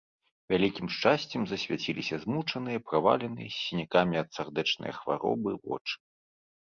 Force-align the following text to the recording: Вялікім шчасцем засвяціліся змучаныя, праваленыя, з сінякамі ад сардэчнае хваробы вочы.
Вялікім 0.53 0.87
шчасцем 0.93 1.41
засвяціліся 1.51 2.15
змучаныя, 2.25 2.77
праваленыя, 2.87 3.49
з 3.57 3.63
сінякамі 3.67 4.15
ад 4.25 4.29
сардэчнае 4.39 4.93
хваробы 5.01 5.51
вочы. 5.69 5.95